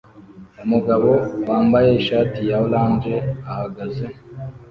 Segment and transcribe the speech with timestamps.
[0.65, 1.09] Umugabo
[1.47, 3.13] wambaye ishati ya orange
[3.51, 4.05] ahagaze